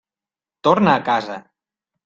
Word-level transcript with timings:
Torna 0.69 0.95
a 0.95 1.05
casa. 1.11 1.39